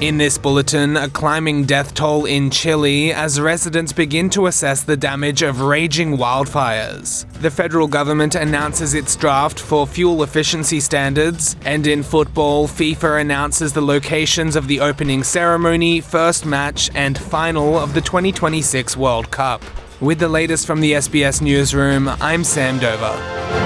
In 0.00 0.16
this 0.16 0.38
bulletin, 0.38 0.96
a 0.96 1.10
climbing 1.10 1.66
death 1.66 1.92
toll 1.92 2.24
in 2.24 2.48
Chile 2.48 3.12
as 3.12 3.38
residents 3.38 3.92
begin 3.92 4.30
to 4.30 4.46
assess 4.46 4.82
the 4.82 4.96
damage 4.96 5.42
of 5.42 5.60
raging 5.60 6.16
wildfires. 6.16 7.30
The 7.42 7.50
federal 7.50 7.86
government 7.86 8.34
announces 8.34 8.94
its 8.94 9.14
draft 9.14 9.60
for 9.60 9.86
fuel 9.86 10.22
efficiency 10.22 10.80
standards, 10.80 11.54
and 11.66 11.86
in 11.86 12.02
football, 12.02 12.66
FIFA 12.66 13.20
announces 13.20 13.74
the 13.74 13.82
locations 13.82 14.56
of 14.56 14.68
the 14.68 14.80
opening 14.80 15.22
ceremony, 15.22 16.00
first 16.00 16.46
match, 16.46 16.90
and 16.94 17.18
final 17.18 17.78
of 17.78 17.92
the 17.92 18.00
2026 18.00 18.96
World 18.96 19.30
Cup. 19.30 19.62
With 20.00 20.18
the 20.18 20.30
latest 20.30 20.66
from 20.66 20.80
the 20.80 20.92
SBS 20.92 21.42
Newsroom, 21.42 22.08
I'm 22.22 22.42
Sam 22.42 22.78
Dover. 22.78 23.59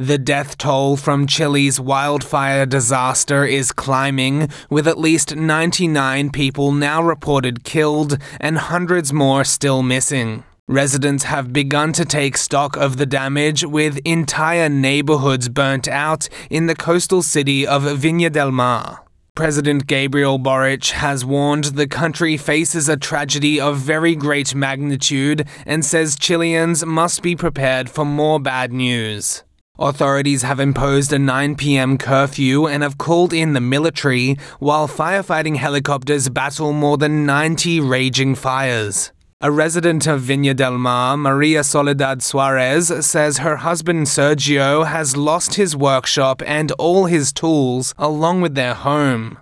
The 0.00 0.16
death 0.16 0.56
toll 0.56 0.96
from 0.96 1.26
Chile's 1.26 1.78
wildfire 1.78 2.64
disaster 2.64 3.44
is 3.44 3.70
climbing, 3.70 4.48
with 4.70 4.88
at 4.88 4.96
least 4.96 5.36
99 5.36 6.30
people 6.30 6.72
now 6.72 7.02
reported 7.02 7.64
killed 7.64 8.16
and 8.40 8.56
hundreds 8.56 9.12
more 9.12 9.44
still 9.44 9.82
missing. 9.82 10.42
Residents 10.66 11.24
have 11.24 11.52
begun 11.52 11.92
to 11.92 12.06
take 12.06 12.38
stock 12.38 12.78
of 12.78 12.96
the 12.96 13.04
damage, 13.04 13.62
with 13.62 13.98
entire 14.06 14.70
neighborhoods 14.70 15.50
burnt 15.50 15.86
out 15.86 16.30
in 16.48 16.66
the 16.66 16.74
coastal 16.74 17.20
city 17.20 17.66
of 17.66 17.82
Viña 17.82 18.32
del 18.32 18.52
Mar. 18.52 19.04
President 19.34 19.86
Gabriel 19.86 20.38
Boric 20.38 20.86
has 20.92 21.26
warned 21.26 21.64
the 21.64 21.86
country 21.86 22.38
faces 22.38 22.88
a 22.88 22.96
tragedy 22.96 23.60
of 23.60 23.76
very 23.76 24.14
great 24.14 24.54
magnitude 24.54 25.46
and 25.66 25.84
says 25.84 26.16
Chileans 26.16 26.86
must 26.86 27.22
be 27.22 27.36
prepared 27.36 27.90
for 27.90 28.06
more 28.06 28.40
bad 28.40 28.72
news. 28.72 29.42
Authorities 29.80 30.42
have 30.42 30.60
imposed 30.60 31.10
a 31.10 31.18
9 31.18 31.56
pm 31.56 31.96
curfew 31.96 32.66
and 32.66 32.82
have 32.82 32.98
called 32.98 33.32
in 33.32 33.54
the 33.54 33.62
military 33.62 34.36
while 34.58 34.86
firefighting 34.86 35.56
helicopters 35.56 36.28
battle 36.28 36.74
more 36.74 36.98
than 36.98 37.24
90 37.24 37.80
raging 37.80 38.34
fires. 38.34 39.10
A 39.40 39.50
resident 39.50 40.06
of 40.06 40.20
Viña 40.20 40.54
del 40.54 40.76
Mar, 40.76 41.16
Maria 41.16 41.64
Soledad 41.64 42.22
Suarez, 42.22 42.92
says 43.06 43.38
her 43.38 43.56
husband 43.56 44.06
Sergio 44.06 44.86
has 44.86 45.16
lost 45.16 45.54
his 45.54 45.74
workshop 45.74 46.42
and 46.44 46.72
all 46.72 47.06
his 47.06 47.32
tools, 47.32 47.94
along 47.96 48.42
with 48.42 48.54
their 48.54 48.74
home. 48.74 49.38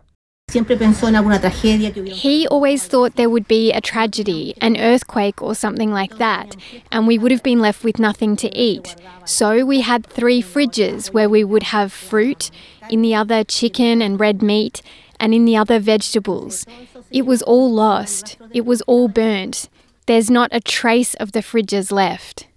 He 2.07 2.49
always 2.49 2.87
thought 2.87 3.17
there 3.17 3.31
would 3.31 3.47
be 3.47 3.71
a 3.73 3.81
tragedy, 3.81 4.55
an 4.61 4.77
earthquake 4.77 5.43
or 5.43 5.55
something 5.55 5.93
like 5.93 6.19
that, 6.19 6.57
and 6.91 7.07
we 7.07 7.19
would 7.19 7.31
have 7.31 7.43
been 7.43 7.61
left 7.61 7.85
with 7.85 7.99
nothing 7.99 8.35
to 8.37 8.49
eat. 8.57 8.97
So 9.25 9.65
we 9.65 9.83
had 9.83 10.07
three 10.07 10.43
fridges 10.43 11.13
where 11.13 11.29
we 11.29 11.45
would 11.45 11.65
have 11.65 11.93
fruit, 11.93 12.51
in 12.91 13.03
the 13.03 13.15
other 13.15 13.45
chicken 13.45 14.01
and 14.01 14.19
red 14.19 14.43
meat, 14.43 14.83
and 15.21 15.35
in 15.35 15.45
the 15.45 15.57
other 15.57 15.79
vegetables. 15.79 16.65
It 17.11 17.27
was 17.27 17.43
all 17.43 17.71
lost. 17.71 18.39
It 18.53 18.65
was 18.65 18.81
all 18.83 19.09
burnt. 19.09 19.69
There's 20.07 20.31
not 20.31 20.49
a 20.53 20.61
trace 20.61 21.15
of 21.15 21.33
the 21.33 21.41
fridges 21.41 21.93
left. 21.93 22.48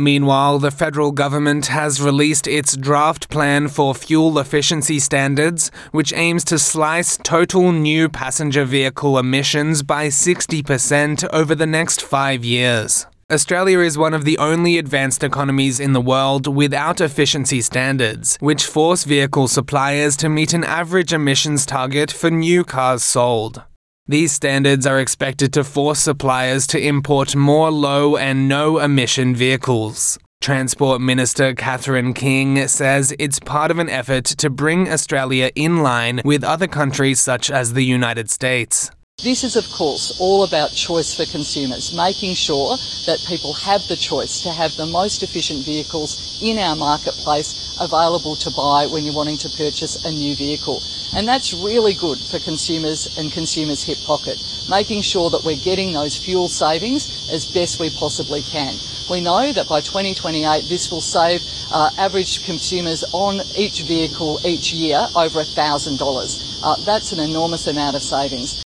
Meanwhile, 0.00 0.60
the 0.60 0.70
federal 0.70 1.12
government 1.12 1.66
has 1.66 2.00
released 2.00 2.46
its 2.46 2.74
draft 2.74 3.28
plan 3.28 3.68
for 3.68 3.94
fuel 3.94 4.38
efficiency 4.38 4.98
standards, 4.98 5.70
which 5.92 6.14
aims 6.14 6.42
to 6.44 6.58
slice 6.58 7.18
total 7.18 7.70
new 7.70 8.08
passenger 8.08 8.64
vehicle 8.64 9.18
emissions 9.18 9.82
by 9.82 10.06
60% 10.06 11.28
over 11.34 11.54
the 11.54 11.66
next 11.66 12.00
five 12.00 12.44
years. 12.44 13.06
Australia 13.30 13.80
is 13.80 13.98
one 13.98 14.14
of 14.14 14.24
the 14.24 14.38
only 14.38 14.78
advanced 14.78 15.22
economies 15.22 15.78
in 15.78 15.92
the 15.92 16.00
world 16.00 16.46
without 16.46 17.00
efficiency 17.00 17.60
standards, 17.60 18.38
which 18.40 18.64
force 18.64 19.04
vehicle 19.04 19.48
suppliers 19.48 20.16
to 20.16 20.28
meet 20.28 20.54
an 20.54 20.64
average 20.64 21.12
emissions 21.12 21.66
target 21.66 22.10
for 22.10 22.30
new 22.30 22.64
cars 22.64 23.02
sold. 23.02 23.62
These 24.06 24.32
standards 24.32 24.86
are 24.86 24.98
expected 24.98 25.52
to 25.52 25.62
force 25.62 26.00
suppliers 26.00 26.66
to 26.68 26.80
import 26.80 27.36
more 27.36 27.70
low 27.70 28.16
and 28.16 28.48
no 28.48 28.78
emission 28.78 29.34
vehicles. 29.34 30.18
Transport 30.40 31.00
Minister 31.00 31.54
Catherine 31.54 32.14
King 32.14 32.66
says 32.66 33.14
it's 33.18 33.38
part 33.38 33.70
of 33.70 33.78
an 33.78 33.90
effort 33.90 34.24
to 34.24 34.48
bring 34.48 34.90
Australia 34.90 35.50
in 35.54 35.82
line 35.82 36.22
with 36.24 36.42
other 36.42 36.66
countries 36.66 37.20
such 37.20 37.50
as 37.50 37.74
the 37.74 37.84
United 37.84 38.30
States. 38.30 38.90
This 39.22 39.44
is, 39.44 39.54
of 39.54 39.70
course, 39.70 40.18
all 40.18 40.44
about 40.44 40.72
choice 40.72 41.12
for 41.12 41.26
consumers, 41.26 41.92
making 41.92 42.32
sure 42.32 42.78
that 43.04 43.22
people 43.28 43.52
have 43.52 43.86
the 43.86 43.96
choice 43.96 44.40
to 44.40 44.50
have 44.50 44.74
the 44.76 44.86
most 44.86 45.22
efficient 45.22 45.62
vehicles 45.62 46.38
in 46.40 46.58
our 46.58 46.74
marketplace 46.74 47.76
available 47.78 48.34
to 48.36 48.50
buy 48.50 48.86
when 48.86 49.04
you're 49.04 49.14
wanting 49.14 49.36
to 49.36 49.50
purchase 49.50 50.02
a 50.06 50.10
new 50.10 50.34
vehicle. 50.34 50.82
And 51.14 51.28
that's 51.28 51.52
really 51.52 51.92
good 51.92 52.18
for 52.18 52.38
consumers 52.38 53.18
and 53.18 53.30
consumers' 53.30 53.84
hip 53.84 53.98
pocket, 54.06 54.42
making 54.70 55.02
sure 55.02 55.28
that 55.28 55.44
we're 55.44 55.56
getting 55.56 55.92
those 55.92 56.16
fuel 56.16 56.48
savings 56.48 57.28
as 57.30 57.44
best 57.44 57.78
we 57.78 57.90
possibly 57.90 58.40
can. 58.40 58.74
We 59.10 59.20
know 59.20 59.52
that 59.52 59.68
by 59.68 59.82
2028, 59.82 60.64
this 60.70 60.90
will 60.90 61.02
save 61.02 61.42
uh, 61.70 61.90
average 61.98 62.42
consumers 62.46 63.04
on 63.12 63.42
each 63.54 63.82
vehicle 63.82 64.40
each 64.46 64.72
year 64.72 65.06
over 65.14 65.40
$1,000. 65.40 66.60
Uh, 66.62 66.76
that's 66.86 67.12
an 67.12 67.20
enormous 67.20 67.66
amount 67.66 67.96
of 67.96 68.02
savings. 68.02 68.62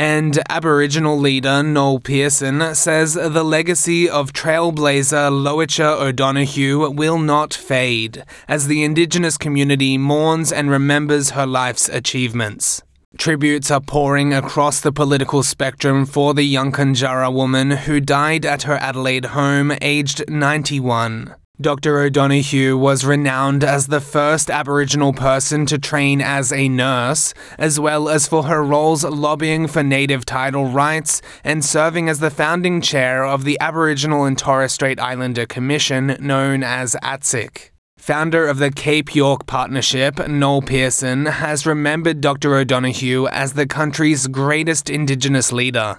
And 0.00 0.40
Aboriginal 0.48 1.18
leader 1.18 1.62
Noel 1.62 2.00
Pearson 2.00 2.74
says 2.74 3.12
the 3.12 3.44
legacy 3.44 4.08
of 4.08 4.32
trailblazer 4.32 5.30
Lowitja 5.30 6.00
O'Donoghue 6.00 6.88
will 6.88 7.18
not 7.18 7.52
fade 7.52 8.24
as 8.48 8.66
the 8.66 8.82
Indigenous 8.82 9.36
community 9.36 9.98
mourns 9.98 10.52
and 10.52 10.70
remembers 10.70 11.32
her 11.32 11.46
life's 11.46 11.90
achievements. 11.90 12.80
Tributes 13.18 13.70
are 13.70 13.82
pouring 13.82 14.32
across 14.32 14.80
the 14.80 14.90
political 14.90 15.42
spectrum 15.42 16.06
for 16.06 16.32
the 16.32 16.54
Yankunytjatjara 16.54 17.30
woman 17.30 17.70
who 17.70 18.00
died 18.00 18.46
at 18.46 18.62
her 18.62 18.76
Adelaide 18.76 19.26
home 19.26 19.70
aged 19.82 20.24
91. 20.30 21.34
Dr. 21.60 21.98
O'Donoghue 22.00 22.74
was 22.78 23.04
renowned 23.04 23.62
as 23.62 23.88
the 23.88 24.00
first 24.00 24.50
Aboriginal 24.50 25.12
person 25.12 25.66
to 25.66 25.78
train 25.78 26.22
as 26.22 26.50
a 26.52 26.70
nurse, 26.70 27.34
as 27.58 27.78
well 27.78 28.08
as 28.08 28.26
for 28.26 28.44
her 28.44 28.64
roles 28.64 29.04
lobbying 29.04 29.66
for 29.66 29.82
native 29.82 30.24
title 30.24 30.68
rights 30.68 31.20
and 31.44 31.62
serving 31.62 32.08
as 32.08 32.18
the 32.18 32.30
founding 32.30 32.80
chair 32.80 33.26
of 33.26 33.44
the 33.44 33.58
Aboriginal 33.60 34.24
and 34.24 34.38
Torres 34.38 34.72
Strait 34.72 34.98
Islander 34.98 35.44
Commission, 35.44 36.16
known 36.18 36.62
as 36.62 36.96
ATSIC. 37.02 37.72
Founder 37.98 38.46
of 38.48 38.56
the 38.56 38.70
Cape 38.70 39.14
York 39.14 39.44
Partnership, 39.44 40.26
Noel 40.26 40.62
Pearson, 40.62 41.26
has 41.26 41.66
remembered 41.66 42.22
Dr. 42.22 42.54
O'Donoghue 42.54 43.26
as 43.26 43.52
the 43.52 43.66
country's 43.66 44.28
greatest 44.28 44.88
Indigenous 44.88 45.52
leader. 45.52 45.98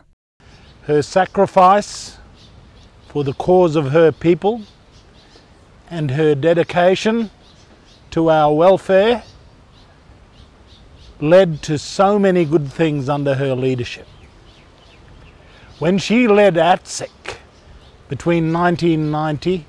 Her 0.85 1.03
sacrifice 1.03 2.17
for 3.09 3.23
the 3.23 3.33
cause 3.33 3.75
of 3.75 3.91
her 3.91 4.11
people 4.11 4.63
and 5.91 6.11
her 6.11 6.33
dedication 6.33 7.29
to 8.09 8.31
our 8.31 8.53
welfare 8.53 9.23
led 11.19 11.61
to 11.61 11.77
so 11.77 12.17
many 12.17 12.45
good 12.45 12.71
things 12.71 13.09
under 13.09 13.35
her 13.35 13.53
leadership. 13.53 14.07
When 15.79 15.97
she 15.97 16.27
led 16.27 16.55
ATSIC 16.55 17.37
between 18.07 18.53
1990 18.53 19.65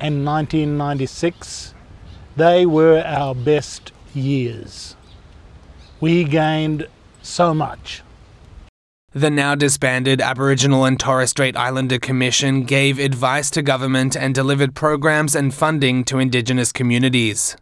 and 0.00 0.24
1996, 0.24 1.74
they 2.36 2.64
were 2.64 3.02
our 3.04 3.34
best 3.34 3.92
years. 4.14 4.96
We 6.00 6.24
gained 6.24 6.86
so 7.22 7.52
much. 7.52 8.02
The 9.18 9.30
now 9.30 9.56
disbanded 9.56 10.20
Aboriginal 10.20 10.84
and 10.84 11.00
Torres 11.00 11.30
Strait 11.30 11.56
Islander 11.56 11.98
Commission 11.98 12.62
gave 12.62 13.00
advice 13.00 13.50
to 13.50 13.62
government 13.62 14.14
and 14.14 14.32
delivered 14.32 14.76
programs 14.76 15.34
and 15.34 15.52
funding 15.52 16.04
to 16.04 16.20
Indigenous 16.20 16.70
communities. 16.70 17.56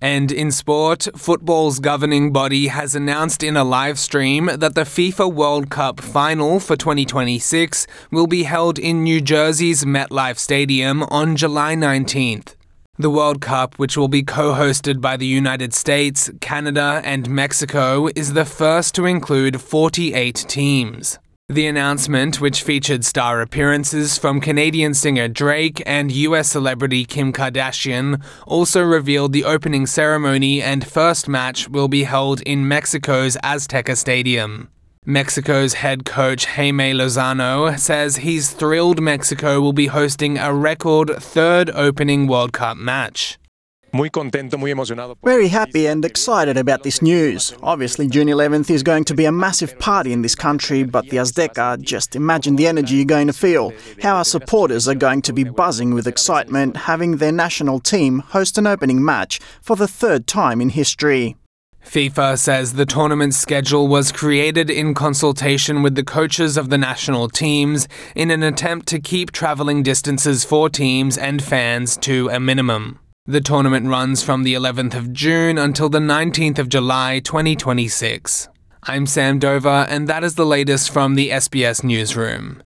And 0.00 0.32
in 0.32 0.50
sport, 0.50 1.06
football's 1.14 1.78
governing 1.78 2.32
body 2.32 2.66
has 2.66 2.96
announced 2.96 3.44
in 3.44 3.56
a 3.56 3.62
live 3.62 3.96
stream 3.96 4.46
that 4.46 4.74
the 4.74 4.80
FIFA 4.80 5.32
World 5.32 5.70
Cup 5.70 6.00
final 6.00 6.58
for 6.58 6.74
2026 6.74 7.86
will 8.10 8.26
be 8.26 8.42
held 8.42 8.76
in 8.76 9.04
New 9.04 9.20
Jersey's 9.20 9.84
MetLife 9.84 10.38
Stadium 10.38 11.04
on 11.04 11.36
July 11.36 11.76
19th. 11.76 12.57
The 13.00 13.10
World 13.10 13.40
Cup, 13.40 13.76
which 13.76 13.96
will 13.96 14.08
be 14.08 14.24
co 14.24 14.54
hosted 14.54 15.00
by 15.00 15.16
the 15.16 15.24
United 15.24 15.72
States, 15.72 16.32
Canada, 16.40 17.00
and 17.04 17.30
Mexico, 17.30 18.08
is 18.16 18.32
the 18.32 18.44
first 18.44 18.92
to 18.96 19.06
include 19.06 19.60
48 19.60 20.34
teams. 20.48 21.16
The 21.48 21.68
announcement, 21.68 22.40
which 22.40 22.64
featured 22.64 23.04
star 23.04 23.40
appearances 23.40 24.18
from 24.18 24.40
Canadian 24.40 24.94
singer 24.94 25.28
Drake 25.28 25.80
and 25.86 26.10
US 26.10 26.50
celebrity 26.50 27.04
Kim 27.04 27.32
Kardashian, 27.32 28.20
also 28.48 28.82
revealed 28.82 29.32
the 29.32 29.44
opening 29.44 29.86
ceremony 29.86 30.60
and 30.60 30.84
first 30.84 31.28
match 31.28 31.68
will 31.68 31.86
be 31.86 32.02
held 32.02 32.40
in 32.40 32.66
Mexico's 32.66 33.36
Azteca 33.44 33.96
Stadium. 33.96 34.70
Mexico's 35.08 35.72
head 35.72 36.04
coach 36.04 36.44
Jaime 36.44 36.92
Lozano 36.92 37.78
says 37.78 38.16
he's 38.16 38.50
thrilled 38.50 39.00
Mexico 39.00 39.58
will 39.58 39.72
be 39.72 39.86
hosting 39.86 40.36
a 40.36 40.52
record 40.52 41.08
third 41.18 41.70
opening 41.70 42.26
World 42.26 42.52
Cup 42.52 42.76
match. 42.76 43.38
Muy 43.94 44.10
contento, 44.10 44.58
muy 44.58 44.70
emocionado. 44.70 45.16
Very 45.24 45.48
happy 45.48 45.86
and 45.86 46.04
excited 46.04 46.58
about 46.58 46.82
this 46.82 47.00
news. 47.00 47.54
Obviously, 47.62 48.06
June 48.06 48.26
11th 48.28 48.68
is 48.70 48.82
going 48.82 49.02
to 49.04 49.14
be 49.14 49.24
a 49.24 49.32
massive 49.32 49.78
party 49.78 50.12
in 50.12 50.20
this 50.20 50.34
country, 50.34 50.82
but 50.82 51.08
the 51.08 51.16
Azteca, 51.16 51.80
just 51.80 52.14
imagine 52.14 52.56
the 52.56 52.66
energy 52.66 52.96
you're 52.96 53.06
going 53.06 53.28
to 53.28 53.32
feel. 53.32 53.72
How 54.02 54.16
our 54.16 54.26
supporters 54.26 54.86
are 54.86 54.94
going 54.94 55.22
to 55.22 55.32
be 55.32 55.42
buzzing 55.42 55.94
with 55.94 56.06
excitement 56.06 56.76
having 56.76 57.16
their 57.16 57.32
national 57.32 57.80
team 57.80 58.18
host 58.18 58.58
an 58.58 58.66
opening 58.66 59.02
match 59.02 59.40
for 59.62 59.74
the 59.74 59.88
third 59.88 60.26
time 60.26 60.60
in 60.60 60.68
history. 60.68 61.34
FIFA 61.88 62.38
says 62.38 62.74
the 62.74 62.84
tournament 62.84 63.32
schedule 63.32 63.88
was 63.88 64.12
created 64.12 64.68
in 64.68 64.92
consultation 64.92 65.82
with 65.82 65.94
the 65.94 66.04
coaches 66.04 66.58
of 66.58 66.68
the 66.68 66.76
national 66.76 67.30
teams 67.30 67.88
in 68.14 68.30
an 68.30 68.42
attempt 68.42 68.86
to 68.88 69.00
keep 69.00 69.32
travelling 69.32 69.82
distances 69.82 70.44
for 70.44 70.68
teams 70.68 71.16
and 71.16 71.42
fans 71.42 71.96
to 71.96 72.28
a 72.28 72.38
minimum. 72.38 72.98
The 73.24 73.40
tournament 73.40 73.86
runs 73.86 74.22
from 74.22 74.42
the 74.42 74.52
11th 74.52 74.94
of 74.96 75.14
June 75.14 75.56
until 75.56 75.88
the 75.88 75.98
19th 75.98 76.58
of 76.58 76.68
July 76.68 77.20
2026. 77.20 78.48
I'm 78.82 79.06
Sam 79.06 79.38
Dover, 79.38 79.86
and 79.88 80.06
that 80.08 80.22
is 80.22 80.34
the 80.34 80.44
latest 80.44 80.90
from 80.90 81.14
the 81.14 81.30
SBS 81.30 81.82
Newsroom. 81.82 82.62